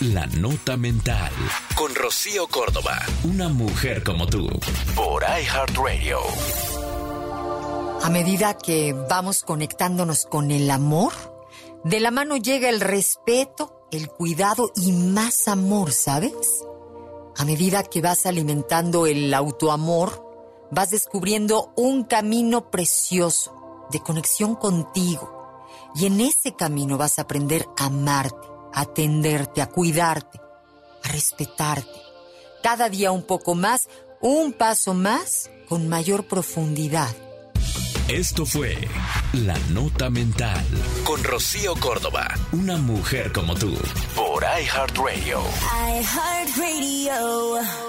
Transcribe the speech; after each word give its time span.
La 0.00 0.26
Nota 0.26 0.76
Mental. 0.76 1.32
Con 1.74 1.94
Rocío 1.94 2.46
Córdoba. 2.48 2.98
Una 3.24 3.48
mujer 3.48 4.04
como 4.04 4.26
tú. 4.26 4.46
Por 4.94 5.22
iHeartRadio. 5.22 6.18
A 8.02 8.10
medida 8.10 8.58
que 8.58 8.92
vamos 8.92 9.42
conectándonos 9.42 10.26
con 10.26 10.50
el 10.50 10.70
amor, 10.70 11.14
de 11.82 12.00
la 12.00 12.10
mano 12.10 12.36
llega 12.36 12.68
el 12.68 12.82
respeto, 12.82 13.88
el 13.90 14.08
cuidado 14.10 14.70
y 14.76 14.92
más 14.92 15.48
amor, 15.48 15.92
¿sabes? 15.92 16.62
A 17.38 17.46
medida 17.46 17.82
que 17.82 18.02
vas 18.02 18.26
alimentando 18.26 19.06
el 19.06 19.32
autoamor, 19.32 20.22
vas 20.70 20.90
descubriendo 20.90 21.72
un 21.74 22.04
camino 22.04 22.70
precioso 22.70 23.86
de 23.90 24.00
conexión 24.00 24.56
contigo. 24.56 25.32
Y 25.94 26.04
en 26.04 26.20
ese 26.20 26.54
camino 26.54 26.98
vas 26.98 27.18
a 27.18 27.22
aprender 27.22 27.66
a 27.78 27.86
amarte, 27.86 28.55
a 28.76 28.82
atenderte, 28.82 29.62
a 29.62 29.66
cuidarte, 29.66 30.38
a 31.02 31.08
respetarte. 31.08 31.88
Cada 32.62 32.88
día 32.88 33.10
un 33.10 33.22
poco 33.22 33.54
más, 33.54 33.88
un 34.20 34.52
paso 34.52 34.92
más, 34.92 35.50
con 35.68 35.88
mayor 35.88 36.26
profundidad. 36.28 37.14
Esto 38.08 38.46
fue 38.46 38.76
La 39.32 39.58
Nota 39.70 40.10
Mental 40.10 40.64
con 41.04 41.24
Rocío 41.24 41.74
Córdoba, 41.74 42.28
una 42.52 42.76
mujer 42.76 43.32
como 43.32 43.54
tú, 43.54 43.74
por 44.14 44.44
iHeartRadio. 44.44 45.40
iHeartRadio. 45.98 47.85